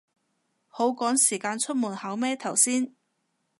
[0.67, 2.95] 好趕時間出門口咩頭先